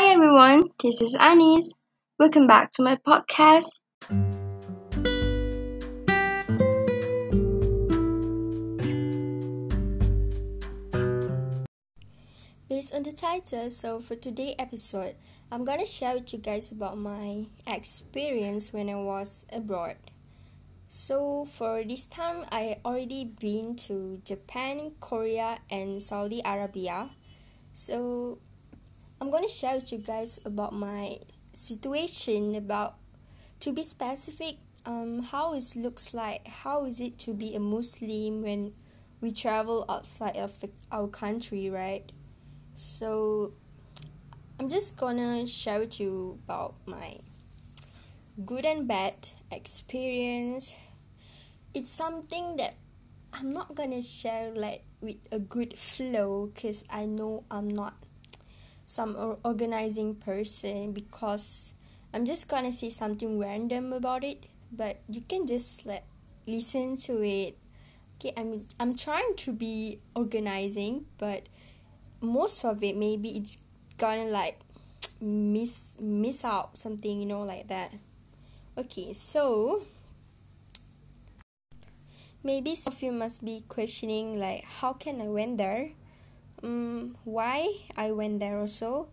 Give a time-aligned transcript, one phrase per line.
[0.00, 1.74] Hi everyone, this is Anis.
[2.18, 3.68] Welcome back to my podcast.
[12.66, 15.16] Based on the title, so for today's episode,
[15.52, 19.96] I'm gonna share with you guys about my experience when I was abroad.
[20.88, 27.10] So for this time, I already been to Japan, Korea, and Saudi Arabia.
[27.74, 28.38] So
[29.20, 31.18] I'm gonna share with you guys about my
[31.52, 32.94] situation about
[33.60, 34.56] to be specific
[34.86, 38.72] um how it looks like how is it to be a muslim when
[39.20, 42.10] we travel outside of the, our country right?
[42.74, 43.52] So
[44.58, 47.18] i'm just gonna share with you about my
[48.46, 50.74] good and bad experience.
[51.74, 52.74] It's something that
[53.34, 57.94] i'm not gonna share like with a good flow because i know i'm not
[58.90, 61.74] some organizing person because
[62.12, 66.02] I'm just gonna say something random about it, but you can just like
[66.44, 67.56] listen to it.
[68.18, 71.46] Okay, I'm I'm trying to be organizing, but
[72.20, 73.58] most of it maybe it's
[73.96, 74.58] gonna like
[75.20, 77.94] miss miss out something, you know, like that.
[78.76, 79.86] Okay, so
[82.42, 85.90] maybe some of you must be questioning like how can I went there?
[86.62, 89.08] Um, why I went there also?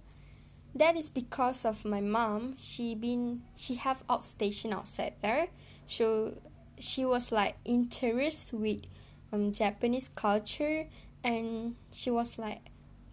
[0.75, 2.55] That is because of my mom.
[2.59, 5.47] She been she have outstation outside there.
[5.87, 6.37] So
[6.77, 8.81] she was like interested with
[9.33, 10.85] um Japanese culture.
[11.23, 12.61] And she was like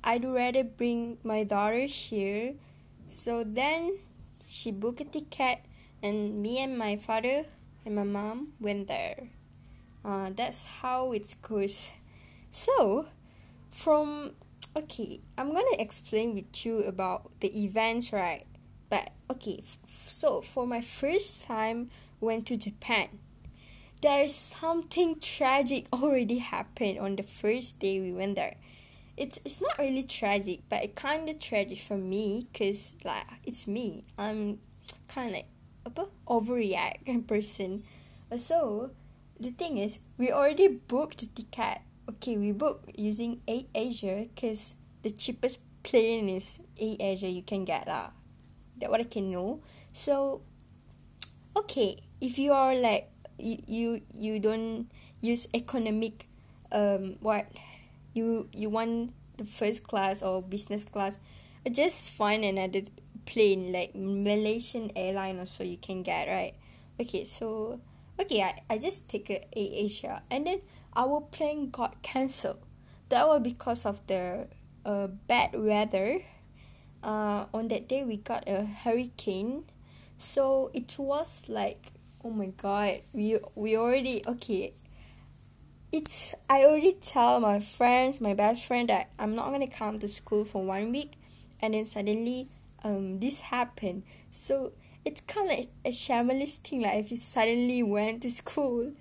[0.05, 2.55] I'd rather bring my daughter here.
[3.09, 3.99] So then
[4.47, 5.61] she booked a ticket
[6.03, 7.47] and me and my father
[7.87, 9.31] and my mom went there.
[10.05, 11.89] Uh, that's how it goes.
[12.51, 13.07] So
[13.75, 14.31] from
[14.77, 18.47] okay i'm gonna explain with you about the events right?
[18.89, 19.65] But okay
[20.07, 23.09] so for my first time went to japan.
[24.01, 28.55] There is something tragic already happened on the first day we went there.
[29.17, 33.67] It's it's not really tragic but it kind of tragic for me because like it's
[33.67, 34.05] me.
[34.17, 34.61] I'm
[35.09, 35.49] kind of like
[35.85, 37.83] apa overreact person.
[38.37, 38.91] So
[39.41, 45.11] the thing is we already booked the ticket okay we book using AirAsia because the
[45.11, 48.11] cheapest plane is AirAsia you can get lah.
[48.81, 49.61] That what I can know.
[49.93, 50.43] So
[51.57, 56.27] okay, if you are like you you, you don't use economic
[56.73, 57.47] um what
[58.13, 61.19] you you want the first class or business class,
[61.71, 62.83] just find another
[63.27, 66.55] plane like Malaysian airline or so you can get right.
[67.01, 67.81] Okay, so
[68.21, 70.61] okay, I, I just take a, a Asia and then
[70.97, 72.63] our plane got cancelled.
[73.09, 74.49] That was because of the
[74.85, 76.21] uh, bad weather.
[77.03, 79.65] Uh, on that day, we got a hurricane,
[80.17, 81.93] so it was like,
[82.25, 84.73] oh my god, we we already okay.
[85.93, 90.09] It's I already tell my friends, my best friend that I'm not gonna come to
[90.09, 91.13] school for one week,
[91.61, 92.49] and then suddenly,
[92.83, 94.05] um, this happened.
[94.31, 94.73] So
[95.05, 96.83] it's kind of like a shameless thing.
[96.83, 98.93] Like if you suddenly went to school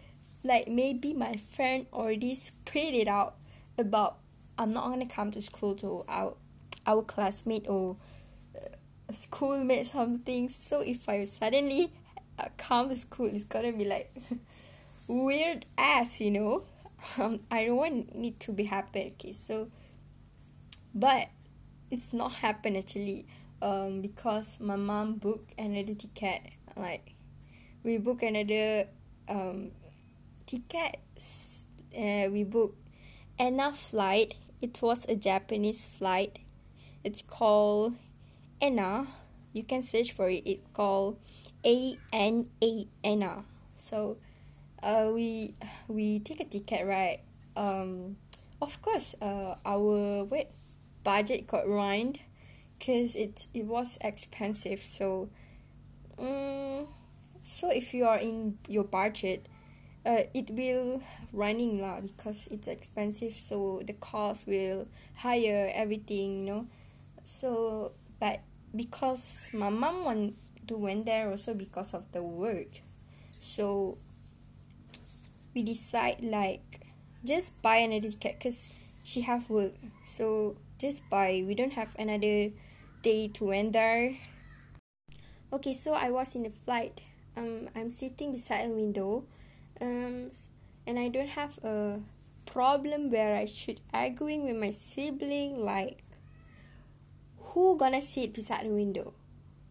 [0.44, 3.36] like maybe my friend already spread it out
[3.78, 4.18] about
[4.58, 6.36] I'm not gonna come to school to our
[6.86, 7.98] our classmate or
[8.56, 10.50] uh, schoolmate something.
[10.50, 11.92] So if I suddenly
[12.38, 14.14] uh, come to school, it's gonna be like
[15.08, 16.64] weird ass, you know.
[17.18, 19.12] Um, I don't want it to be happen.
[19.16, 19.68] Okay, so
[20.96, 21.28] but
[21.92, 23.26] it's not happen actually.
[23.62, 26.42] Um, because my mom booked another ticket.
[26.78, 27.14] Like
[27.84, 28.88] we book another
[29.28, 29.72] um
[30.46, 31.64] tickets
[31.98, 32.78] uh, we booked
[33.40, 34.36] ANA flight.
[34.62, 36.40] It was a Japanese flight.
[37.04, 37.96] It's called
[38.62, 39.08] ANA.
[39.52, 40.44] You can search for it.
[40.46, 41.18] It's called
[41.66, 43.44] A N A ANA.
[43.76, 44.18] So,
[44.82, 45.56] uh, we
[45.88, 47.20] we take a ticket right.
[47.56, 48.18] Um,
[48.62, 50.48] of course, uh, our wait
[51.04, 52.20] budget got ruined,
[52.80, 54.82] cause it it was expensive.
[54.82, 55.30] So,
[56.18, 56.88] um,
[57.44, 59.48] so if you are in your budget,
[60.06, 61.02] uh, it will
[61.32, 66.68] running lah because it's expensive so the cost will higher everything you know.
[67.26, 68.42] So but
[68.76, 70.36] because my mom want
[70.68, 72.82] to went there also because of the work
[73.40, 73.98] so
[75.54, 76.88] we decide like
[77.24, 78.70] just buy another ticket because
[79.04, 79.74] she have work.
[80.06, 81.44] So just buy.
[81.46, 82.52] We don't have another
[83.02, 84.16] day to went there.
[85.52, 87.02] Okay so i was in the flight.
[87.38, 89.24] Um i'm sitting beside a window
[89.84, 90.32] um,
[90.88, 92.00] and I don't have a
[92.46, 96.04] problem where I should arguing with my sibling like
[97.38, 99.14] who gonna sit beside the window?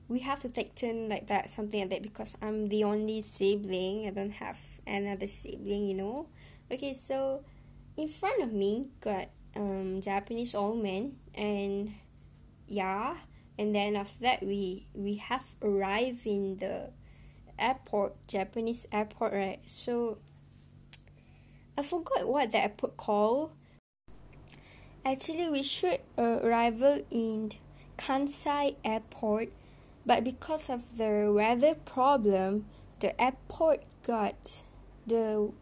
[0.09, 4.07] We have to take turn like that something like that because i'm the only sibling
[4.07, 6.27] i don't have another sibling you know?
[6.71, 7.45] Okay so
[7.97, 11.95] in front of me got um japanese old man and
[12.69, 13.17] yeah
[13.59, 16.91] and then after that we we have arrived in the
[17.63, 19.61] airport japanese airport right?
[19.67, 20.19] So
[21.79, 23.53] i forgot what the airport called.
[25.05, 27.53] Actually we should arrival in
[27.97, 29.49] kansai airport
[30.07, 32.67] but because of the weather problem
[33.01, 34.63] the airport got
[35.07, 35.53] the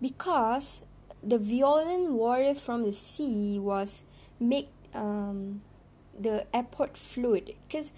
[0.00, 0.82] because
[1.22, 4.02] the violent water from the sea was
[4.40, 5.62] make um
[6.18, 7.92] the airport flood because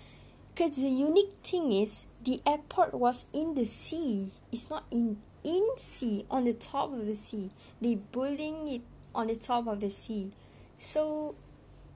[0.54, 4.30] because the unique thing is the airport was in the sea.
[4.52, 7.50] It's not in in sea on the top of the sea.
[7.80, 8.82] They building it
[9.14, 10.30] on the top of the sea.
[10.78, 11.34] So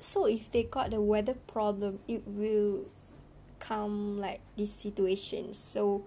[0.00, 2.87] so if they got the weather problem it will
[3.60, 5.54] come like this situation.
[5.54, 6.04] So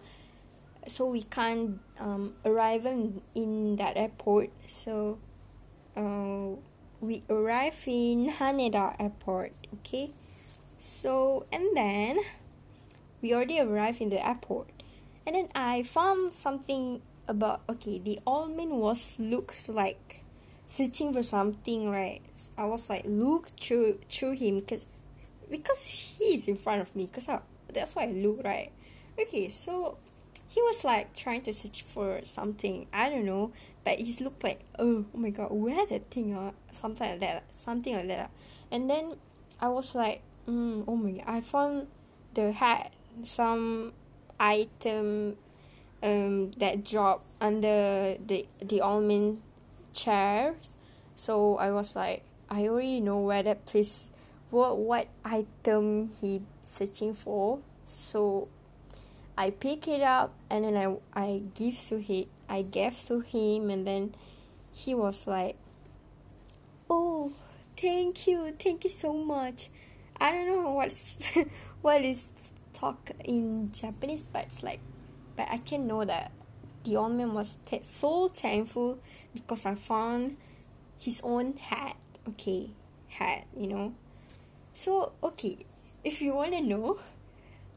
[0.87, 4.49] so we can't um, arrive in, in that airport.
[4.67, 5.19] So
[5.95, 6.59] uh,
[6.99, 10.11] we arrive in Haneda airport okay?
[10.77, 12.19] So and then
[13.21, 14.69] we already arrived in the airport.
[15.25, 20.23] And then I found something about okay the old man was looks like
[20.65, 22.21] searching for something right?
[22.57, 24.85] I was like look through through him because
[25.49, 27.27] because he is in front of me because
[27.71, 28.71] that's why I look right?
[29.19, 29.97] Okay so
[30.47, 33.53] he was like trying to search for something I don't know
[33.85, 37.53] but he looked like oh, oh my god where that thing uh something like that
[37.53, 38.31] something like that.
[38.71, 39.15] And then
[39.59, 41.87] I was like mm, oh my god I found
[42.33, 42.91] the hat
[43.23, 43.93] some
[44.39, 45.37] item
[46.03, 49.41] um that dropped under the the almond
[49.93, 50.75] chairs.
[51.15, 54.05] So I was like I already know where that place
[54.49, 57.59] what what item he searching for.
[57.85, 58.47] So
[59.37, 63.69] I pick it up and then I I give to him I gave to him
[63.69, 64.15] and then
[64.73, 65.55] he was like
[66.89, 67.31] oh
[67.77, 69.69] thank you thank you so much.
[70.19, 71.29] I don't know what's
[71.81, 72.25] what is
[72.73, 74.79] talk in Japanese but it's like
[75.35, 76.31] but I can know that
[76.83, 78.99] the old man was so thankful
[79.33, 80.37] because I found
[80.99, 81.97] his own hat
[82.27, 82.71] okay
[83.09, 83.93] hat you know.
[84.73, 85.65] So okay
[86.03, 86.99] if you want to know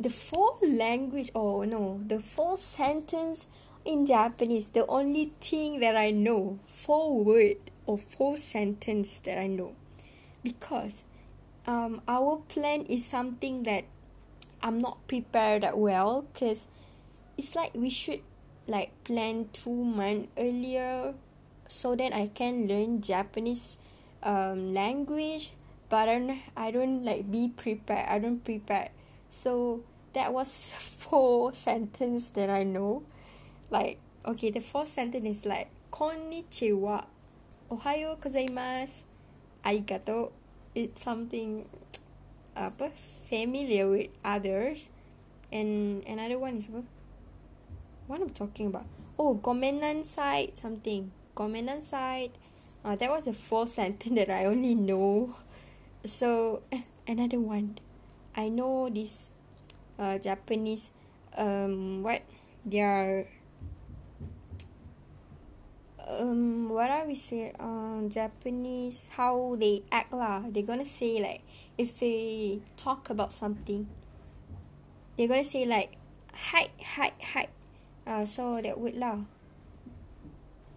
[0.01, 3.47] the four language oh no the four sentence
[3.85, 7.57] in japanese the only thing that i know four word
[7.87, 9.75] or four sentence that i know.
[10.43, 11.05] Because
[11.67, 13.85] um our plan is something that
[14.65, 16.67] i'm not prepared that well because
[17.37, 18.25] it's like we should
[18.67, 21.13] like plan two months earlier
[21.69, 23.77] so that i can learn japanese
[24.25, 25.53] um language
[25.95, 28.89] but I don't, I don't like be prepared I don't prepare
[29.31, 33.03] so that was four sentence that I know.
[33.71, 37.07] Like okay the fourth sentence is like konnichiwa.
[37.71, 39.03] Ohayo gozaimasu.
[39.65, 40.33] Arigato.
[40.75, 41.67] It's something
[42.57, 42.91] apa
[43.35, 44.95] familiar with others
[45.51, 46.87] and another one is what
[48.07, 48.87] what I'm talking about?
[49.19, 51.11] Oh gomennasai something.
[51.35, 52.31] Gomennasai
[52.85, 55.35] uh, that was the fourth sentence that I only know.
[56.05, 56.63] So
[57.11, 57.83] another one.
[58.37, 59.31] I know this
[59.99, 60.95] uh Japanese
[61.35, 62.23] um what?
[62.63, 63.27] Their
[66.07, 70.47] um what are we say um Japanese how they act lah.
[70.47, 71.43] They gonna say like
[71.77, 73.89] if they talk about something
[75.17, 75.97] they're gonna say like
[76.35, 77.49] hi hi hi.
[78.07, 79.31] Uh so that word lah.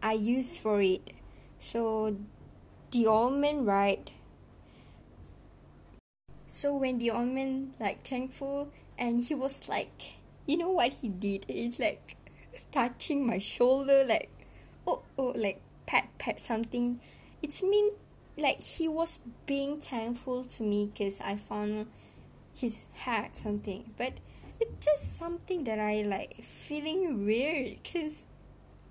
[0.01, 1.01] I use for it.
[1.57, 2.15] So
[2.91, 4.11] the old man right?
[6.45, 11.09] So when the old man like thankful and he was like you know what he
[11.09, 11.45] did?
[11.49, 12.15] It's like
[12.71, 14.29] touching my shoulder like
[14.85, 17.01] oh oh like pat pat something.
[17.41, 17.97] It's mean
[18.38, 21.88] like he was being thankful to me because i found
[22.53, 24.13] his hat something but
[24.60, 28.24] it's just something that i like feeling weird because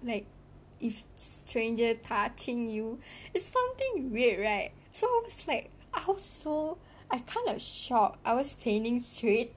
[0.02, 0.26] like
[0.80, 2.98] if stranger touching you
[3.34, 6.78] it's something weird right so i was like i was so
[7.10, 8.18] I kind of shocked.
[8.24, 9.54] I was standing straight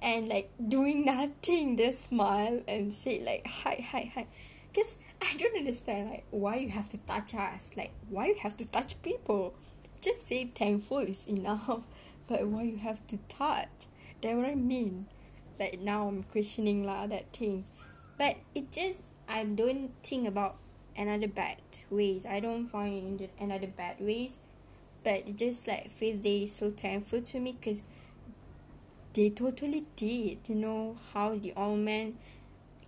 [0.00, 4.26] and like doing nothing, just smile and say like hi hi hi.
[4.74, 8.56] Cause I don't understand like why you have to touch us, like why you have
[8.58, 9.54] to touch people.
[10.00, 11.82] Just say thankful is enough,
[12.28, 13.68] but why you have to touch?
[14.22, 15.06] That what I mean.
[15.58, 17.64] Like now I'm questioning lah that thing,
[18.16, 20.56] but it just I don't think about
[20.96, 21.58] another bad
[21.90, 22.24] ways.
[22.24, 24.38] I don't find another bad ways
[25.08, 27.82] but just like feel they so thankful to me because
[29.14, 32.16] they totally did you know how the old man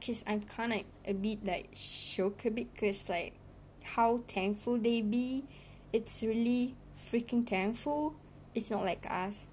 [0.01, 3.35] because i'm kind of a bit like shocked a bit because like
[3.83, 5.45] how thankful they be.
[5.93, 8.15] It's really freaking thankful.
[8.55, 9.47] It's not like us.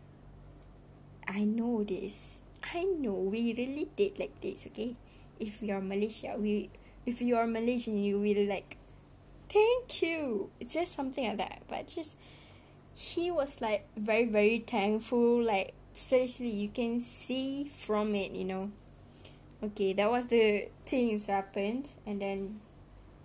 [1.28, 2.40] I know this.
[2.74, 3.14] I know.
[3.14, 4.96] We really did like this okay?
[5.40, 6.70] If we are malaysia we
[7.06, 8.78] if you are malaysian you will like
[9.50, 10.50] thank you.
[10.60, 11.62] It's just something like that.
[11.68, 12.16] But just
[12.94, 15.44] he was like very very thankful.
[15.44, 18.72] Like seriously you can see from it you know
[19.64, 22.60] okay that was the things happened and then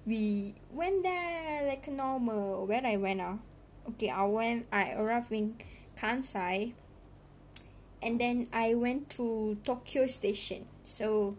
[0.07, 2.67] we went there like normal.
[2.67, 3.39] Where i went ah?
[3.89, 5.57] Okay i went i arrived in
[5.97, 6.73] kansai
[8.03, 10.67] and then i went to tokyo station.
[10.83, 11.37] So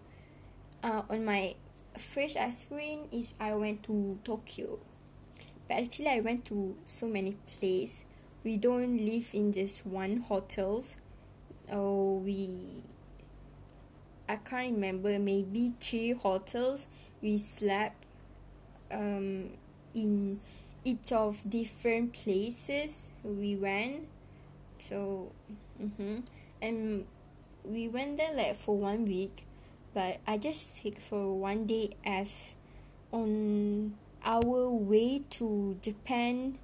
[0.83, 1.55] uh, on my
[1.97, 4.79] first experience is i went to tokyo.
[5.67, 8.05] But actually i went to so many places
[8.43, 10.97] we don't live in just one hotels.
[11.71, 12.83] Oh we
[14.33, 16.87] I can't remember maybe three hotels
[17.21, 18.03] we slept
[18.89, 19.53] um
[19.93, 20.41] in
[20.83, 24.07] each of different places we went
[24.79, 25.31] so
[25.77, 26.25] mm-hmm.
[26.63, 27.05] and
[27.63, 29.45] we went there like for one week
[29.93, 32.55] but I just take for one day as
[33.11, 33.93] on
[34.25, 36.57] our way to Japan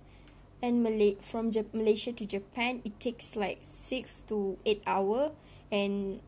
[0.60, 5.32] and Malay from Malaysia to Japan it takes like 6 to 8 hour
[5.72, 6.20] and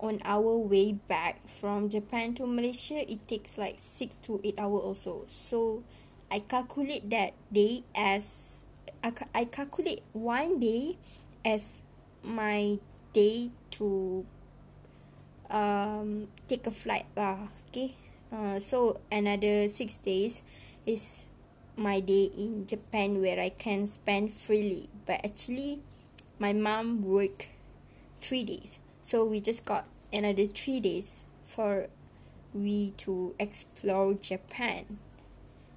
[0.00, 4.78] on our way back from Japan to Malaysia it takes like 6 to 8 hour
[4.78, 5.24] also.
[5.28, 5.82] So
[6.30, 8.64] I calculate that day as
[9.02, 10.98] I, I calculate one day
[11.44, 11.82] as
[12.22, 12.78] my
[13.12, 14.24] day to
[15.50, 17.94] um take a flight lah okay?
[18.34, 20.42] Uh, so another 6 days
[20.86, 21.28] is
[21.76, 24.88] my day in Japan where I can spend freely.
[25.06, 25.80] But actually,
[26.38, 27.48] my mom worked
[28.20, 29.84] three days, so we just got
[30.14, 31.88] another three days for
[32.54, 34.96] we to explore Japan.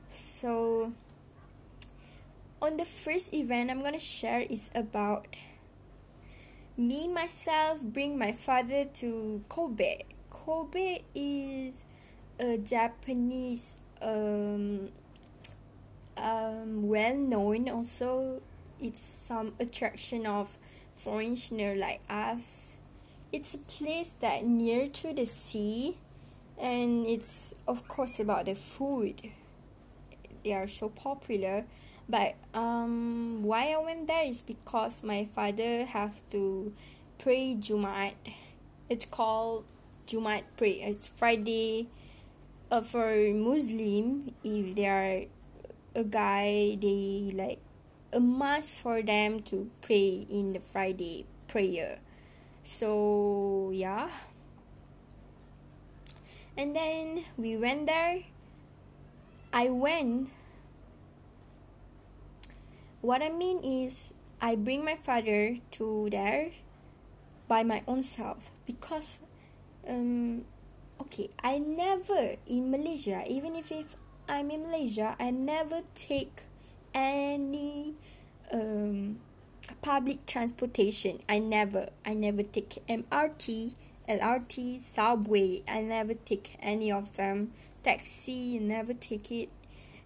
[0.07, 0.93] So,
[2.61, 5.27] on the first event I'm gonna share is about
[6.77, 10.03] me myself bring my father to Kobe.
[10.29, 11.83] Kobe is
[12.39, 14.87] a Japanese um
[16.15, 18.41] um, well known also
[18.79, 20.57] it's some attraction of
[20.95, 22.77] foreigner like us
[23.31, 25.97] it's a place that near to the sea
[26.57, 29.21] and it's of course about the food.
[30.43, 31.65] They are so popular.
[32.09, 36.73] But um why I went there is because my father have to
[37.17, 38.15] pray Jumat
[38.89, 39.65] it's called
[40.05, 41.89] Jumat pray it's Friday
[42.71, 45.25] uh, for Muslim if they are
[45.95, 47.59] a guy they like
[48.13, 51.99] a must for them to pray in the Friday prayer.
[52.67, 54.11] So yeah.
[56.59, 58.27] And then we went there.
[59.55, 60.35] I went.
[62.99, 64.11] What I mean is
[64.43, 66.51] I bring my father to there
[67.47, 69.23] by my own self because
[69.87, 70.43] um
[70.99, 73.95] okay I never in Malaysia even if, if
[74.27, 76.43] I'm in Malaysia, I never take
[76.93, 77.95] any
[78.51, 79.23] um,
[79.81, 81.21] public transportation.
[81.27, 83.73] I never, I never take MRT,
[84.07, 85.63] LRT, subway.
[85.67, 87.51] I never take any of them.
[87.83, 89.49] Taxi, never take it.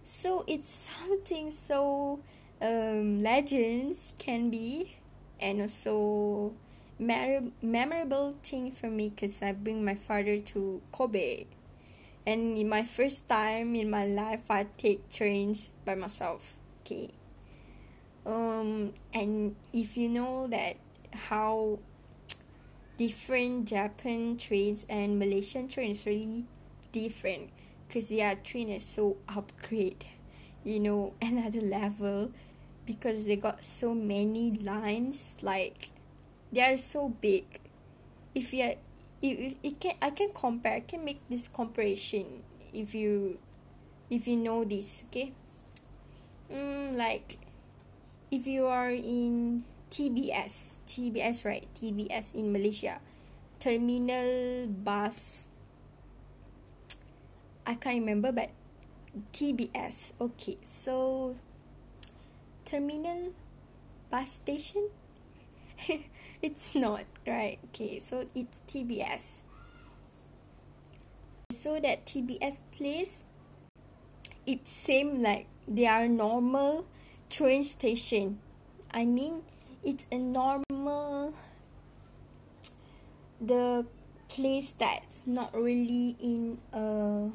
[0.04, 2.20] So it's something so
[2.60, 4.96] um, legends can be,
[5.40, 6.54] and also
[6.98, 11.46] memorable thing for me because I bring my father to Kobe
[12.24, 17.10] and in my first time in my life I take trains by myself okay
[18.26, 20.76] um and if you know that
[21.30, 21.78] how
[22.96, 26.44] different Japan trains and Malaysian trains really
[26.92, 27.50] different
[27.88, 30.06] because their train is so upgrade
[30.64, 32.32] you know another level
[32.86, 35.90] because they got so many lines like
[36.52, 37.44] they are so big.
[38.34, 38.74] If you
[39.22, 43.38] if, if it can I can compare I can make this comparison if you
[44.10, 45.32] if you know this okay?
[46.50, 47.38] Mm, like
[48.32, 49.62] if you are in
[49.92, 51.68] TBS TBS right?
[51.76, 52.98] TBS in Malaysia.
[53.60, 55.46] Terminal bus
[57.68, 58.50] I can't remember but
[59.36, 61.36] TBS okay so
[62.64, 63.36] terminal
[64.10, 64.88] bus station?
[66.42, 67.60] It's not right?
[67.70, 69.46] Okay so it's tbs
[71.52, 73.22] so that tbs place
[74.42, 76.88] it same like they are normal
[77.32, 78.38] train station.
[78.92, 79.42] I mean
[79.82, 81.32] it's a normal
[83.40, 83.86] the
[84.28, 87.32] place that's not really in a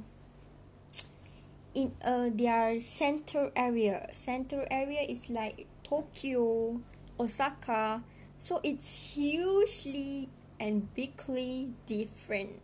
[1.73, 4.07] in a their center area.
[4.13, 6.79] Center area is like tokyo
[7.19, 8.03] osaka.
[8.37, 12.61] So it's hugely and bigly different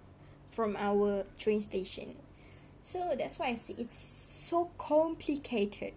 [0.52, 2.16] from our train station.
[2.84, 5.94] So that's why i say it's so complicated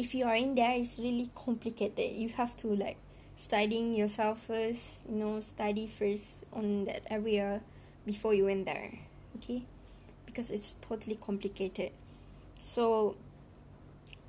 [0.00, 2.16] if you are in there it's really complicated.
[2.16, 2.96] You have to like
[3.36, 7.60] studying yourself first you know study first on that area
[8.06, 8.98] before you went there
[9.36, 9.62] okay?
[10.24, 11.92] Because it's totally complicated.
[12.60, 13.16] So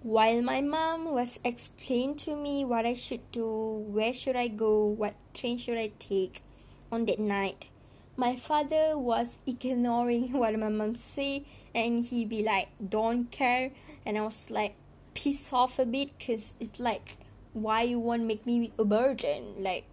[0.03, 4.85] while my mom was explaining to me what I should do, where should I go,
[4.85, 6.41] what train should I take
[6.91, 7.69] on that night,
[8.17, 13.71] my father was ignoring what my mom say and he be like don't care.
[14.05, 14.75] And I was like
[15.13, 17.17] pissed off a bit cuz it's like
[17.53, 19.55] why you want make me a burden?
[19.59, 19.85] Like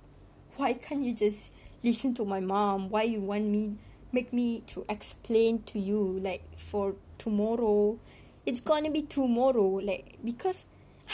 [0.56, 1.50] why can't you just
[1.82, 2.88] listen to my mom?
[2.88, 3.76] Why you want me
[4.12, 7.98] make me to explain to you like for tomorrow?
[8.46, 10.64] It's gonna be tomorrow like because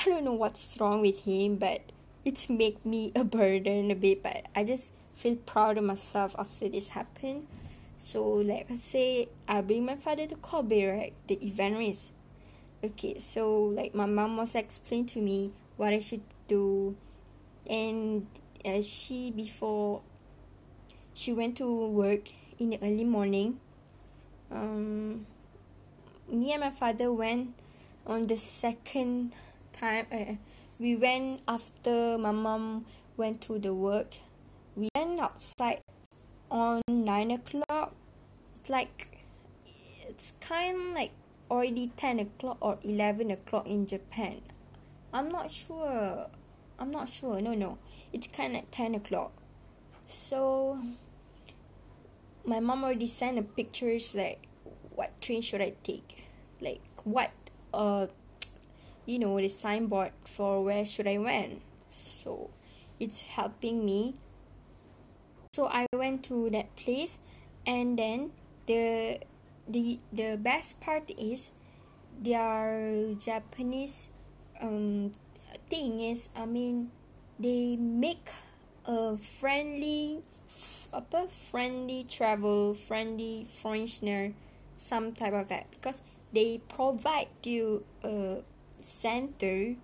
[0.01, 1.81] i don't know what's wrong with him but
[2.25, 6.69] it's make me a burden a bit but i just feel proud of myself after
[6.69, 7.47] this happened.
[7.97, 11.13] So like i say i bring my father to kobe right?
[11.29, 12.11] The event is
[12.85, 16.95] okay so like my mom was explain to me what i should do.
[17.69, 18.27] And
[18.65, 20.03] uh, she before
[21.15, 23.59] she went to work in the early morning.
[24.51, 25.27] Um
[26.29, 27.55] me and my father went
[28.07, 29.33] on the second
[29.73, 30.35] time uh,
[30.79, 32.85] we went after my mom
[33.17, 34.15] went to the work.
[34.77, 35.81] We went outside
[36.51, 37.95] on nine o'clock.
[38.57, 39.25] It's like
[40.09, 41.13] it's kind of like
[41.51, 44.41] already 10 o'clock or 11 o'clock in japan
[45.15, 46.27] I'm not sure.
[46.77, 47.41] I'm not sure.
[47.41, 47.79] No, no.
[48.13, 49.31] It's kind of 10 o'clock.
[50.09, 50.81] So,
[52.45, 54.49] my mom already sent a pictures like
[54.91, 56.27] what train should I take?
[56.61, 57.31] Like what
[57.73, 58.09] uh
[59.07, 61.63] you know the signboard for where should I went.
[61.91, 62.51] So,
[62.99, 64.17] it's helping me.
[65.55, 67.19] So I went to that place
[67.65, 68.33] and then
[68.67, 69.21] the
[69.69, 71.51] the the best part is
[72.21, 74.09] their Japanese
[74.61, 75.13] um
[75.71, 76.91] thing is I mean
[77.39, 78.29] they make
[78.85, 80.23] a friendly
[80.93, 84.35] apa friendly travel friendly foreigner
[84.77, 85.71] some type of that.
[85.71, 88.43] Because they provide you a
[88.83, 89.77] center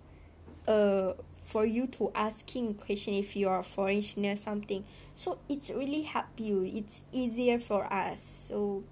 [0.69, 1.13] uh
[1.45, 4.85] for you to asking question if you are foreigner something.
[5.17, 6.63] So it's really help you.
[6.65, 8.47] It's easier for us.
[8.49, 8.85] So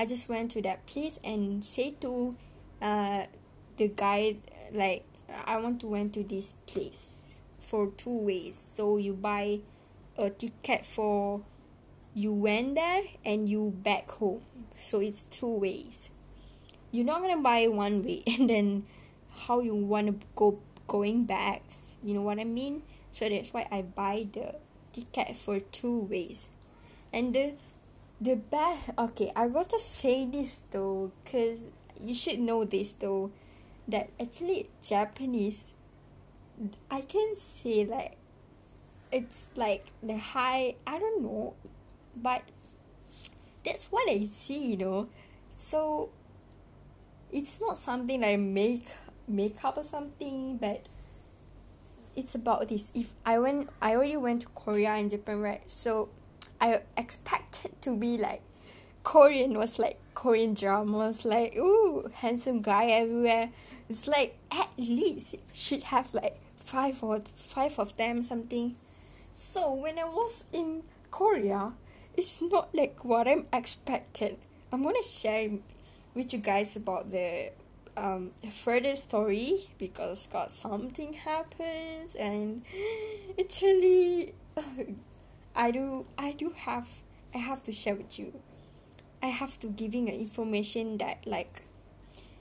[0.00, 2.34] i just went to that place and say to
[2.80, 3.26] uh
[3.76, 4.40] the guide
[4.72, 5.04] like
[5.46, 7.16] I want to went to this place
[7.58, 8.58] for two ways.
[8.58, 9.60] So you buy
[10.16, 11.42] a ticket for
[12.14, 14.42] you went there and you back home.
[14.76, 16.08] So it's two ways.
[16.90, 18.86] You're not gonna buy one way and then
[19.46, 20.58] how you want to go
[20.88, 21.62] going back.
[22.02, 22.82] You know what i mean?
[23.12, 24.56] So that's why i buy the
[24.92, 26.48] ticket for two ways.
[27.12, 27.54] And the
[28.20, 31.58] the best okay i want to say this though because
[32.02, 33.30] you should know this though
[33.88, 35.72] that actually Japanese
[36.90, 38.16] I can say like
[39.10, 41.54] it's like the high I don't know
[42.14, 42.42] but
[43.64, 45.08] that's what I see you know.
[45.58, 46.10] So
[47.30, 48.88] it's not something I make
[49.28, 50.86] makeup or something but
[52.16, 52.90] it's about this.
[52.94, 55.62] If I went I already went to Korea and Japan right?
[55.66, 56.08] So
[56.60, 58.42] I expected to be like
[59.02, 63.50] Korean was like Korean dramas like ooh handsome guy everywhere.
[63.88, 68.76] It's like at least should have like five or five of them something.
[69.34, 71.72] So when i was in korea
[72.14, 74.36] it's not like what i'm expected.
[74.72, 75.50] I'm gonna share
[76.14, 77.52] with you guys about the
[77.96, 82.62] um further story because got something happens and
[83.38, 84.62] it's really uh,
[85.54, 86.86] i do i do have
[87.34, 88.40] i have to share with you.
[89.22, 91.62] I have to giving an information that like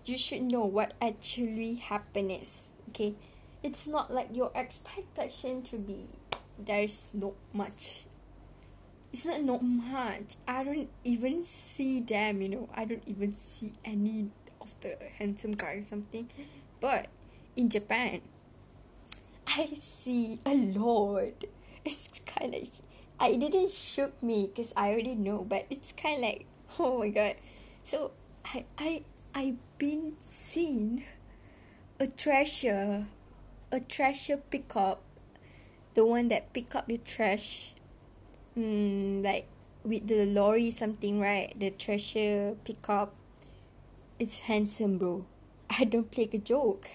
[0.05, 3.15] you should know what actually happened is okay?
[3.61, 6.07] It's not like your expectation to be
[6.57, 8.05] there's not much.
[9.11, 10.37] It's not not much.
[10.47, 12.69] I don't even see them you know?
[12.73, 14.29] I don't even see any
[14.61, 16.29] of the handsome guy or something.
[16.79, 17.07] But
[17.55, 18.21] in japan
[19.47, 21.43] i see a lot.
[21.85, 22.53] It's kind
[23.19, 26.45] i didn't shook me because i already know but it's kind like
[26.79, 27.35] oh my god.
[27.83, 28.11] So
[28.45, 29.01] i i
[29.33, 31.03] I've been seeing
[31.99, 33.05] a treasure
[33.71, 35.01] a trasher pickup
[35.93, 37.73] the one that pick up your trash
[38.57, 39.47] mm like
[39.83, 41.53] with the lorry something right?
[41.57, 43.13] The trasher pickup.
[44.19, 45.25] It's handsome bro.
[45.69, 46.89] I don't play a joke.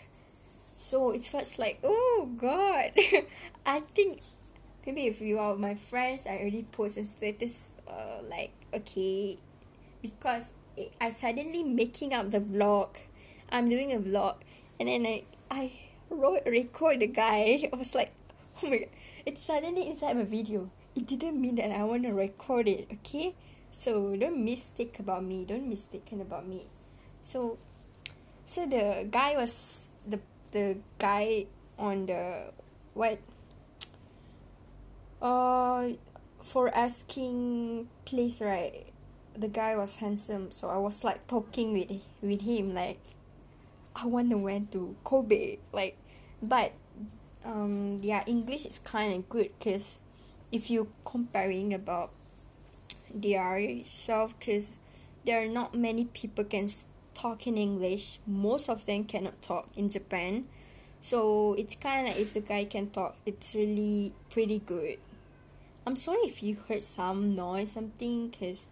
[0.77, 2.93] So it was like oh god.
[3.67, 4.21] I think
[4.87, 9.39] maybe if you are my friends I already post a status uh like okay
[10.03, 10.51] because
[11.01, 12.89] I suddenly making up the vlog.
[13.51, 14.37] I'm doing a vlog.
[14.79, 15.73] And then I I
[16.11, 17.69] wrote record the guy.
[17.73, 18.13] I was like
[18.63, 18.93] oh my god.
[19.27, 20.71] It's suddenly inside my video.
[20.95, 23.35] It didn't mean that I want to record it okay?
[23.73, 25.45] So don't mistake about me.
[25.45, 26.67] Don't mistaken about me.
[27.23, 27.59] So
[28.45, 30.21] so the guy was the
[30.53, 31.47] the guy
[31.79, 32.53] on the
[32.93, 33.19] what
[35.25, 35.89] uh
[36.43, 38.93] for asking place right
[39.35, 43.01] the guy was handsome so I was like talking with with him like
[43.97, 45.97] I want to went to Kobe like
[46.43, 46.73] but
[47.45, 49.99] um their English is kind of good cause
[50.53, 52.11] if you comparing about
[53.13, 54.77] their self cause
[55.25, 56.69] there are not many people can
[57.15, 58.19] talk in English.
[58.27, 60.45] Most of them cannot talk in Japan.
[61.01, 64.99] So it's kind of if the guy can talk it's really pretty good
[65.87, 68.65] I'm sorry if you heard some noise something cause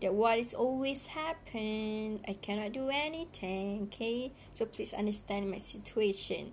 [0.00, 2.20] that what is always happen.
[2.26, 4.32] I cannot do anything okay?
[4.54, 6.52] So please understand my situation.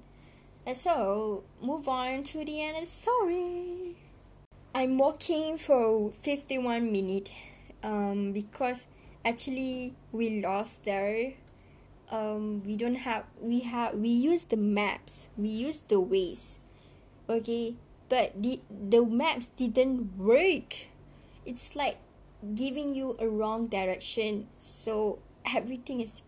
[0.66, 3.96] And so move on to the end of the story.
[4.76, 7.32] I'm walking for 51 minutes
[7.84, 8.86] um because
[9.26, 11.34] actually we lost there.
[12.12, 15.28] Um we don't have we have we use the maps.
[15.36, 16.62] We use the Waze
[17.30, 17.76] okay
[18.12, 20.92] but the the maps didn't work.
[21.48, 21.96] It's like
[22.44, 24.52] giving you a wrong direction.
[24.60, 26.22] So everything is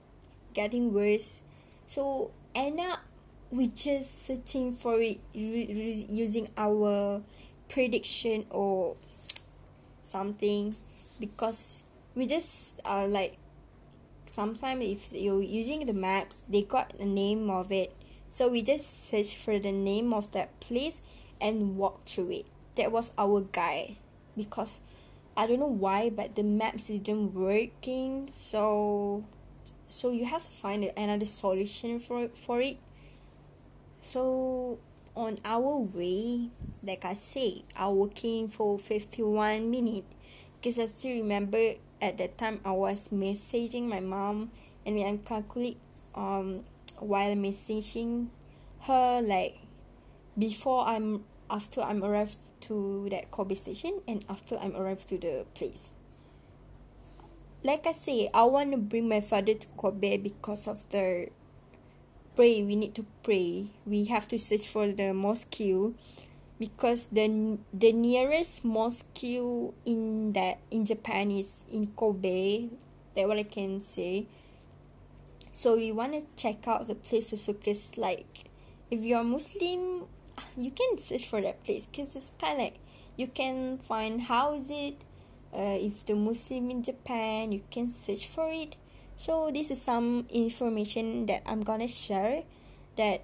[0.56, 1.42] getting worse.
[1.86, 3.04] So end up
[3.52, 7.22] we just searching for it using our
[7.68, 8.96] prediction or
[10.02, 10.76] something
[11.20, 11.84] because
[12.16, 13.36] we just uh like
[14.26, 17.92] sometimes if you're using the maps they got the name of it.
[18.32, 21.02] So we just search for the name of that place
[21.42, 22.46] and walk through it.
[22.76, 23.98] That was our guide
[24.36, 24.80] because
[25.36, 29.24] I don't know why but the maps didn't working so
[29.90, 32.78] so you have to find another solution for for it.
[34.02, 34.80] So
[35.16, 36.50] on our way
[36.82, 40.08] like I say I working for 51 minutes
[40.58, 44.52] because I still remember at that time I was messaging my mom
[44.86, 45.78] and when I calculate
[46.16, 46.64] um
[47.00, 48.28] while messaging
[48.82, 49.58] her like
[50.38, 55.46] before I'm after I'm arrived to that Kobe station and after I'm arrived to the
[55.54, 55.92] place.
[57.64, 61.30] Like I say, I want to bring my father to Kobe because of the
[62.36, 62.64] pray.
[62.64, 63.68] We need to pray.
[63.86, 65.62] We have to search for the mosque
[66.60, 72.70] because the the nearest mosque in that in Japan is in Kobe.
[73.16, 74.26] That what I can say.
[75.52, 78.50] So we want to check out the place also because like
[78.90, 80.10] if you're Muslim
[80.58, 82.80] you can search for that place because it's kind of like
[83.16, 85.04] you can find how is it
[85.54, 88.76] uh, if the muslim in japan you can search for it.
[89.16, 92.44] So this is some information that i'm gonna share
[92.98, 93.22] that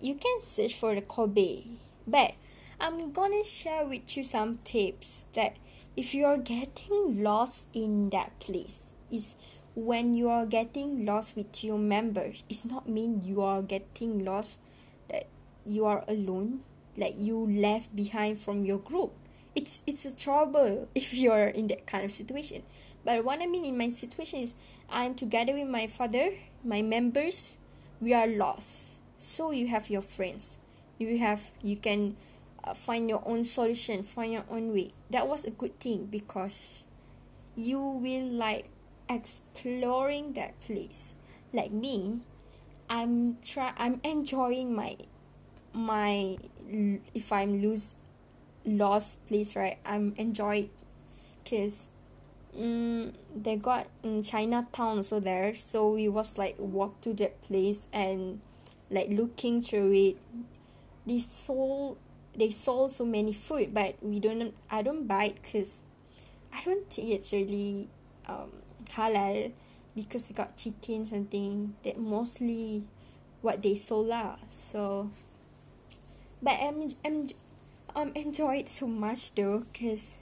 [0.00, 1.64] you can search for the kobe.
[2.06, 2.34] But
[2.80, 5.56] i'm gonna share with you some tips that
[5.96, 9.34] if you are getting lost in that place is
[9.74, 14.58] when you are getting lost with your members it's not mean you are getting lost
[15.66, 16.60] you are alone
[16.96, 19.12] like you left behind from your group.
[19.54, 22.62] It's it's a trouble if you're in that kind of situation.
[23.04, 24.54] But what i mean in my situation is
[24.88, 27.56] i'm together with my father my members
[28.00, 28.98] we are lost.
[29.18, 30.58] So you have your friends.
[30.98, 32.16] You have you can
[32.64, 34.92] uh, find your own solution find your own way.
[35.10, 36.84] That was a good thing because
[37.56, 38.66] you will like
[39.08, 41.14] exploring that place.
[41.52, 42.22] Like me
[42.92, 44.96] i'm try i'm enjoying my
[45.74, 46.36] my
[47.14, 47.94] if I'm lose
[48.64, 50.70] lost place right I'm enjoyed.
[51.48, 51.88] Cause
[52.56, 57.88] um they got in Chinatown also there so we was like walk to that place
[57.92, 58.40] and
[58.90, 60.16] like looking through it
[61.06, 61.96] they sold
[62.36, 65.82] they sold so many food but we don't I don't buy it cause
[66.52, 67.88] I don't think it's really
[68.28, 68.52] um
[68.90, 69.52] halal
[69.96, 72.84] because it got chicken something that mostly
[73.40, 75.10] what they sold lah so
[76.42, 77.28] but I'm I'm
[77.94, 80.18] I'm enjoy it so much though cause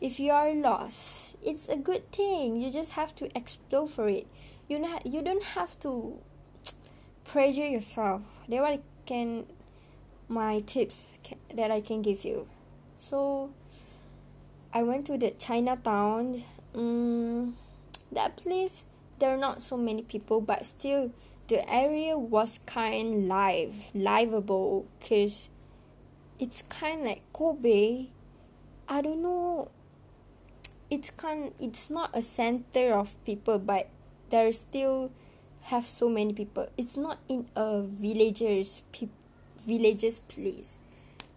[0.00, 4.26] if you are lost it's a good thing you just have to explore for it
[4.68, 6.18] you not you don't have to
[7.24, 9.44] pressure yourself that what can
[10.32, 11.18] my tips
[11.54, 12.48] that I can give you.
[12.98, 13.50] So
[14.72, 16.42] I went to the Chinatown.
[16.74, 17.56] Um,
[18.10, 18.84] that place
[19.18, 21.12] there are not so many people, but still
[21.52, 25.50] the area was kind live, livable, cause
[26.40, 28.06] it's kind like Kobe.
[28.88, 29.68] I don't know.
[30.88, 31.52] It's kind.
[31.60, 33.90] It's not a center of people, but
[34.30, 35.12] there still
[35.68, 36.68] have so many people.
[36.78, 39.12] It's not in a villagers pe-
[39.66, 40.78] villagers place.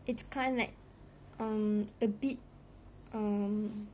[0.08, 0.76] It's kind like
[1.44, 2.40] um a bit
[3.12, 3.90] um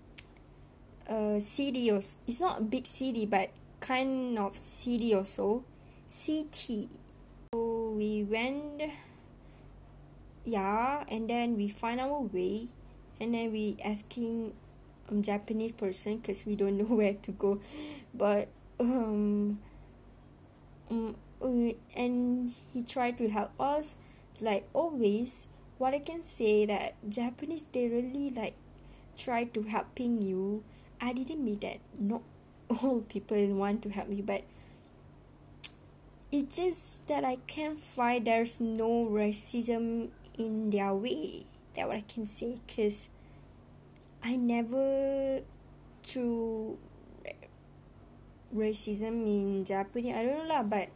[1.09, 5.65] a city or it's not a big city but kind of city also
[6.11, 6.89] city
[7.53, 8.83] so we went
[10.43, 12.67] yeah and then we find our way
[13.21, 14.51] and then we asking
[15.09, 17.61] um japanese person because we don't know where to go.
[18.13, 19.59] But um,
[20.89, 21.15] um
[21.95, 23.95] and he tried to help us.
[24.41, 25.45] Like always
[25.77, 28.55] what i can say that japanese they really like
[29.17, 30.63] try to helping you.
[30.99, 31.79] I didn't mean that.
[31.97, 32.21] Not
[32.81, 34.43] all people want to help me but
[36.31, 42.01] it's just that i can't find there's no racism in their way that what i
[42.01, 43.09] can say because
[44.23, 45.41] i never
[46.03, 46.77] through
[48.55, 50.13] racism in japanese.
[50.15, 50.89] I don't know lah but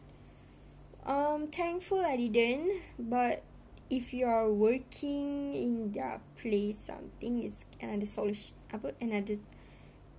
[1.06, 2.82] um thankful i didn't.
[2.98, 3.42] But
[3.88, 9.40] if you are working in their place something is another solution apa another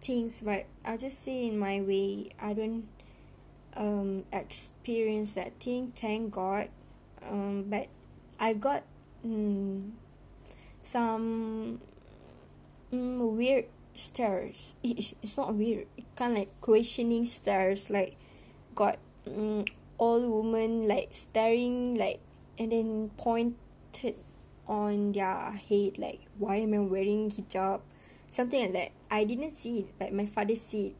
[0.01, 0.41] things.
[0.41, 2.89] But i just say in my way I don't
[3.77, 6.69] um experience that thing thank God.
[7.21, 7.87] Um but
[8.39, 8.83] I got
[9.25, 9.91] mm,
[10.81, 11.79] some
[12.91, 14.75] mm, weird stares.
[14.83, 15.87] It, it's not weird.
[16.15, 18.17] Kind of like questioning stares like
[18.75, 22.19] got mm, all women like staring like
[22.57, 24.15] and then pointed
[24.67, 27.81] on their head like why am I wearing hijab?
[28.29, 28.91] Something like that.
[29.09, 30.95] I didn't see it but my father see it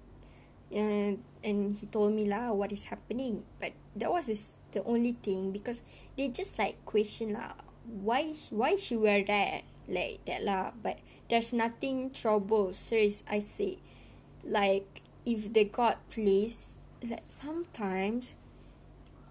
[0.71, 3.43] and and he told me lah what is happening.
[3.60, 4.27] But that was
[4.71, 5.82] the only thing because
[6.17, 7.56] they just like question lah
[7.88, 10.75] why why she wear that like that lah.
[10.75, 10.99] But
[11.30, 13.80] there's nothing trouble serious I say.
[14.43, 18.36] Like if they got place like sometimes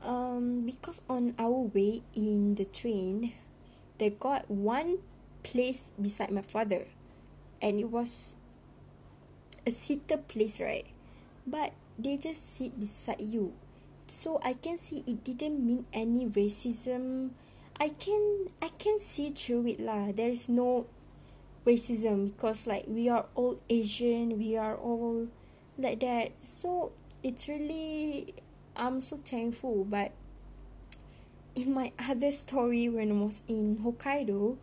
[0.05, 3.33] um because on our way in the train
[3.99, 5.01] they got one
[5.42, 6.88] place beside my father.
[7.61, 8.37] And it was
[9.66, 10.87] a seated place right
[11.47, 13.55] but they just sit beside you.
[14.07, 17.31] So I can see it didn't mean any racism.
[17.79, 20.13] I can I can see through it lah.
[20.13, 20.87] There is no
[21.67, 25.27] racism because like we are all asian we are all
[25.79, 26.33] like that.
[26.43, 28.35] So it's really
[28.77, 29.85] i'm so thankful.
[29.85, 30.13] But
[31.55, 34.59] in my other story when i was in hokkaido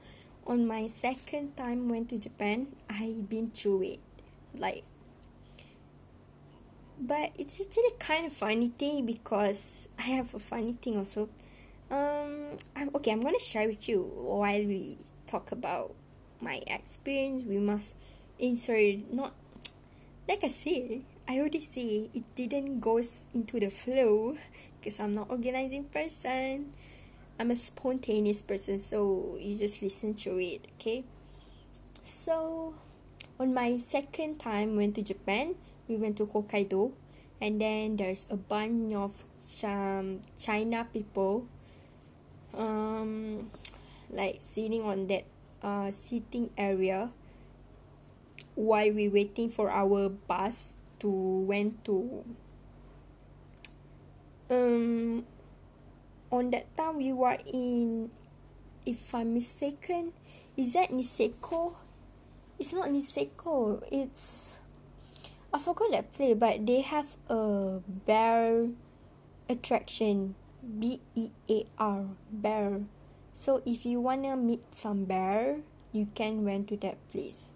[0.47, 3.99] on my second time went to japan i been through it.
[4.55, 4.83] Like
[7.05, 11.27] but it's actually kind of funny thing because i have a funny thing also.
[11.91, 15.93] Um i'm okay i'm gonna share with you while we talk about
[16.39, 17.43] my experience.
[17.45, 17.95] We must
[18.39, 19.33] insert not
[20.27, 21.01] like i say.
[21.27, 24.37] i already say it didn't goes into the flow
[24.79, 26.71] because i'm not organizing person.
[27.39, 31.03] I'm a spontaneous person so you just listen to it okay?
[32.03, 32.75] So
[33.39, 35.55] on my second time went to japan
[35.93, 36.91] we went to hokkaido
[37.39, 41.45] and then there's a bunch of some china people
[42.57, 43.49] um
[44.09, 45.25] like sitting on that
[45.61, 47.09] uh seating area
[48.55, 51.09] while we waiting for our bus to
[51.45, 52.25] went to
[54.49, 55.25] um
[56.31, 58.09] on that time we were in
[58.85, 60.11] if I'm mistaken
[60.57, 61.73] is that Niseko?
[62.59, 64.57] It's not Niseko it's
[65.53, 68.69] I forgot that play but they have a bear
[69.47, 72.81] attraction B E A R bear
[73.33, 75.59] so if you wanna meet some bear
[75.91, 77.49] you can went to that place.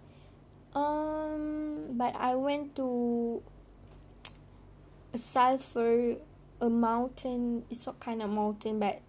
[0.74, 3.42] Um but I went to
[5.12, 6.16] a sulfur
[6.60, 9.00] a mountain it's not kind of mountain but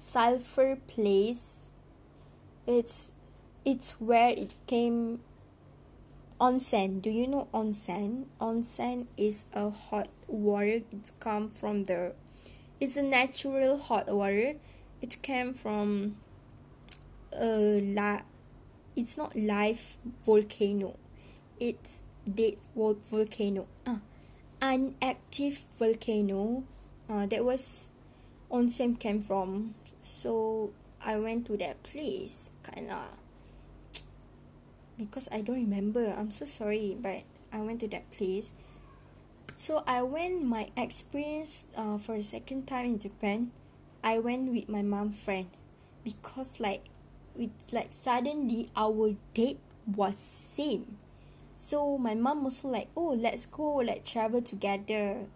[0.00, 1.70] sulfur place.
[2.66, 3.12] It's
[3.64, 5.20] it's where it came
[6.42, 7.00] onsen.
[7.00, 8.24] Do you know onsen?
[8.40, 10.82] Onsen is a hot water.
[10.90, 12.14] It come from the
[12.80, 14.54] it's a natural hot water.
[15.00, 16.16] It came from
[17.32, 18.22] a la
[18.96, 20.96] it's not live volcano.
[21.60, 23.68] It's dead volcano.
[23.86, 23.98] Uh,
[24.60, 26.64] an active volcano.
[27.08, 27.86] Uh, that was
[28.50, 29.74] onsen came from.
[30.02, 33.21] So I went to that place kinda
[35.06, 36.14] because I don't remember.
[36.16, 38.52] I'm so sorry but I went to that place.
[39.56, 43.52] So I went my experience uh for the second time in japan
[44.02, 45.46] I went with my mom friend
[46.02, 46.84] because like
[47.38, 50.98] it's like suddenly our date was same.
[51.56, 55.26] So my mom also like oh let's go like travel together.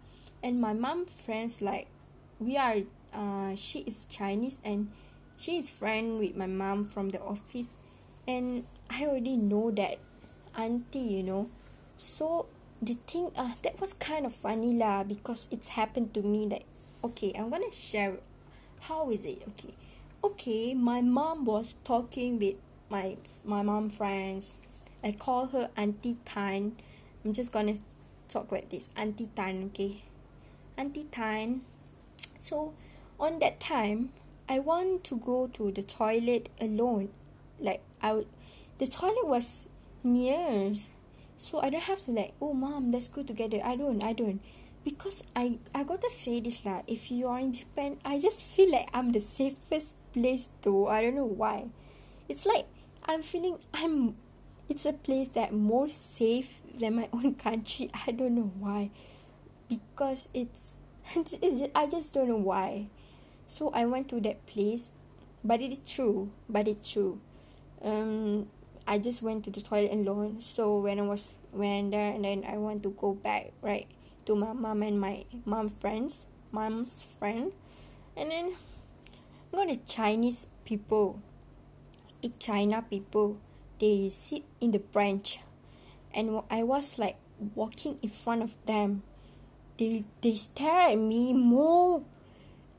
[0.43, 1.87] And my mom friends like
[2.39, 2.77] we are
[3.15, 4.91] uh she is chinese and
[5.37, 7.75] she is friend with my mom from the office
[8.27, 9.99] and I already know that
[10.57, 11.51] auntie you know.
[11.99, 12.47] So
[12.83, 16.63] the thing uh that was kind of funny lah because it's happened to me that
[17.05, 18.19] okay I'm gonna share
[18.81, 19.43] how is it?
[19.49, 19.75] Okay.
[20.23, 22.57] Okay my mom was talking with
[22.91, 24.57] my my mom friends.
[25.03, 26.77] I call her auntie tan.
[27.25, 27.77] I'm just gonna
[28.29, 30.03] talk like this auntie tan okay?
[30.77, 31.63] Auntie tan.
[32.39, 32.75] So
[33.19, 34.11] on that time
[34.49, 37.11] I want to go to the toilet alone
[37.59, 38.27] like I would
[38.79, 39.69] the toilet was
[40.05, 40.75] near
[41.37, 43.61] so I don't have to like oh mom let's go together.
[43.65, 44.41] I don't I don't.
[44.85, 48.71] Because I I gotta say this lah if you are in japan I just feel
[48.73, 50.89] like I'm the safest place though.
[50.89, 51.69] I don't know why.
[52.29, 52.67] It's like
[53.05, 54.17] I'm feeling I'm
[54.69, 57.91] it's a place that more safe than my own country.
[58.07, 58.91] I don't know why.
[59.69, 60.77] Because it's
[61.15, 62.89] it's just, I just don't know why.
[63.47, 64.91] So I went to that place
[65.45, 67.21] but it is true but it's true
[67.87, 68.49] um
[68.87, 72.45] I just went to the toilet alone so when I was went there and then
[72.47, 73.87] I want to go back right
[74.27, 77.53] to my mom and my mom friends mom's friend.
[78.17, 78.57] And then
[79.53, 81.21] got the chinese people
[82.23, 83.39] it china people
[83.79, 85.39] they sit in the branch.
[86.15, 87.17] And i was like
[87.55, 89.03] walking in front of them.
[89.79, 92.03] They they stare at me more.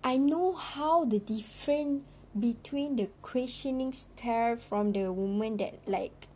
[0.03, 2.03] I know how the different
[2.39, 6.27] between the questioning stare from the woman that like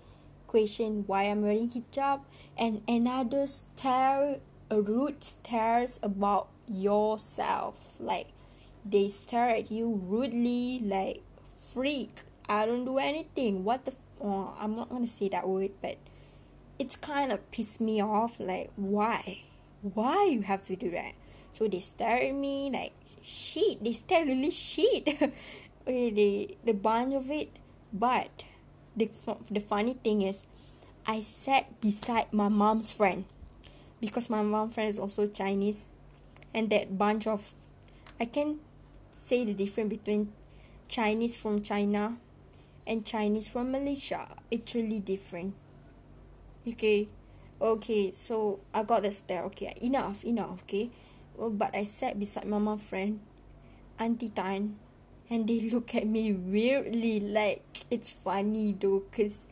[0.48, 2.22] question why i'm wearing hijab
[2.58, 4.40] and another stare
[4.72, 7.76] a rude stares about yourself.
[8.00, 8.28] Like
[8.86, 11.22] they stare at you rudely like
[11.60, 12.22] freak.
[12.48, 13.64] I don't do anything.
[13.64, 15.98] What the oh, i'm not gonna say that word but
[16.80, 19.44] it's kind of pissed me off like why?
[19.82, 21.14] Why you have to do that?
[21.52, 23.84] So they stare at me like shit.
[23.84, 25.04] They stare really shit
[25.82, 27.50] okay the the bunch of it
[27.92, 28.44] but
[28.96, 29.10] the
[29.50, 30.44] the funny thing is
[31.06, 33.26] i sat beside my mom's friend
[34.00, 35.88] because my mom friend is also chinese
[36.54, 37.54] and that bunch of
[38.20, 38.60] i can
[39.12, 40.32] say the difference between
[40.88, 42.18] chinese from china
[42.86, 44.28] and chinese from malaysia.
[44.50, 45.54] It's really different.
[46.68, 47.08] Okay
[47.62, 49.44] okay so i got the stare.
[49.54, 50.90] Okay enough enough okay?
[51.38, 53.22] Well, but i sat beside my mom friend
[54.00, 54.76] auntie tan
[55.32, 59.46] and they look at me weirdly like it's funny though because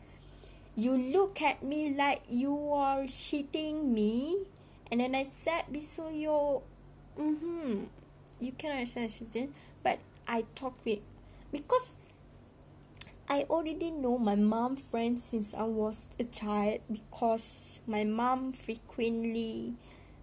[0.76, 4.44] you look at me like you are shitting me.
[4.92, 6.62] And then I sat beside your
[7.18, 7.84] mm-hmm
[8.40, 11.00] you can understand something but I talk with
[11.52, 11.96] because
[13.28, 19.74] I already know my mom friends since I was a child because my mom frequently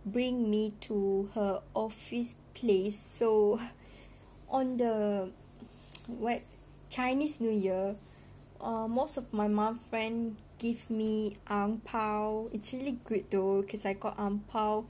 [0.06, 3.00] bring me to her office place.
[3.00, 3.62] So
[4.50, 5.32] on the
[6.08, 6.42] what
[6.90, 7.96] Chinese New Year
[8.62, 12.50] uh, most of my mom friend give me ang pao.
[12.52, 14.86] It's really good though because I got ang pao.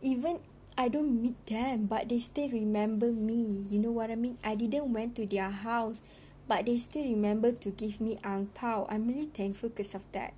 [0.00, 0.40] Even
[0.76, 3.66] I don't meet them but they still remember me.
[3.68, 4.38] You know what I mean?
[4.44, 6.00] I didn't went to their house
[6.48, 8.86] but they still remember to give me ang pao.
[8.88, 10.32] I'm really thankful because of that.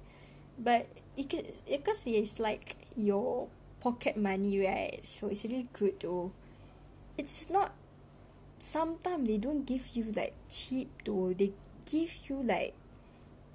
[0.58, 3.46] But because because it's like your
[3.78, 4.98] pocket money right?
[5.06, 6.32] So it's really good though.
[7.18, 7.74] It's not
[8.58, 11.34] sometimes they don't give you like cheap though.
[11.36, 11.52] They
[11.86, 12.74] give you like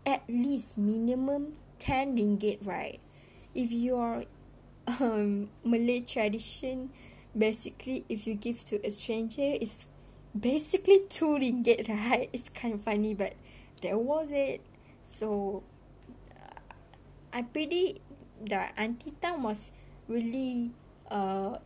[0.05, 2.99] at least minimum 10 ringgit right?
[3.53, 4.25] If your
[4.99, 6.89] um malay tradition
[7.37, 9.85] basically if you give to a stranger it's
[10.37, 12.29] basically 2 ringgit right?
[12.33, 13.33] It's kind of funny but
[13.81, 14.61] that was it.
[15.03, 15.63] So
[16.31, 16.59] uh,
[17.31, 18.01] I pretty
[18.43, 19.71] the auntie tan was
[20.07, 20.71] really
[21.09, 21.57] uh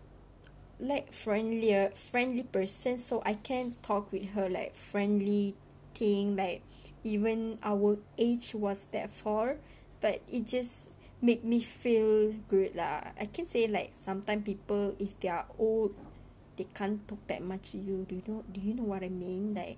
[0.79, 5.55] like friendlier friendly person so I can talk with her like friendly
[5.95, 6.61] thing like
[7.03, 9.57] even our age was that far
[10.01, 10.89] but it just
[11.21, 13.01] make me feel good lah.
[13.17, 15.95] I can say like sometimes people if they are old
[16.57, 18.05] they can't talk that much to you.
[18.07, 19.53] Do you know do you know what I mean?
[19.53, 19.77] Like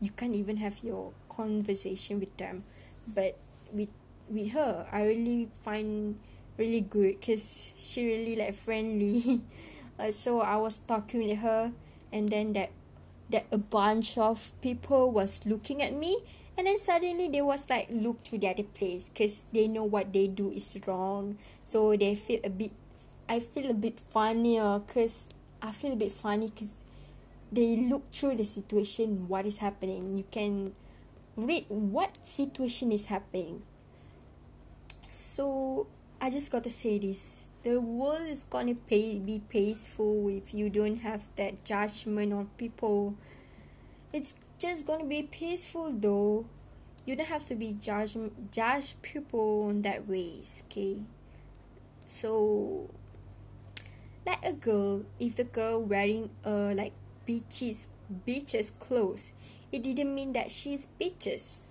[0.00, 2.62] you can't even have your conversation with them.
[3.06, 3.38] But
[3.72, 3.90] with
[4.30, 6.18] with her I really find
[6.58, 9.42] really good cause she really like friendly
[9.98, 11.72] uh, so I was talking with her
[12.12, 12.70] and then that
[13.30, 16.22] that a bunch of people was looking at me
[16.56, 20.12] and then suddenly they was like look to the other place because they know what
[20.12, 21.36] they do is wrong.
[21.64, 22.72] So they feel a bit
[23.28, 25.28] I feel a bit funnier because
[25.60, 26.84] I feel a bit funny because
[27.50, 30.16] they look through the situation what is happening.
[30.16, 30.72] You can
[31.36, 33.62] read what situation is happening.
[35.10, 35.86] So
[36.20, 40.70] I just got to say this the world is gonna pay, be peaceful if you
[40.70, 43.16] don't have that judgment on people.
[44.12, 46.46] It's just gonna be peaceful though.
[47.04, 48.16] You don't have to be judge
[48.52, 51.02] judge people on that ways okay?
[52.06, 52.88] So
[54.24, 56.92] like a girl if the girl wearing a like
[57.26, 57.88] beaches
[58.24, 59.32] beaches clothes
[59.72, 61.64] it didn't mean that she's bitches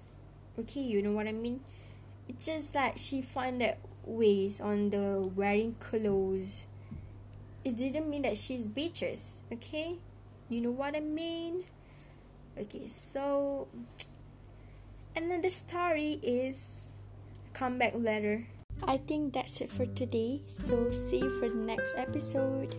[0.60, 0.82] okay?
[0.82, 1.62] You know what i mean?
[2.28, 6.68] It's just like she find that ways on the wearing clothes.
[7.64, 9.98] It didn't mean that she's bitches okay?
[10.50, 11.64] You know what i mean?
[12.58, 13.68] Okay so
[15.16, 16.86] and then the story is
[17.54, 18.48] comeback letter.
[18.84, 20.42] I think that's it for today.
[20.48, 22.76] So see you for the next episode